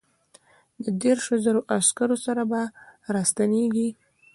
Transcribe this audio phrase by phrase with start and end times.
[0.83, 2.61] د دیرشو زرو عسکرو سره به
[3.13, 3.89] را ستنېږي.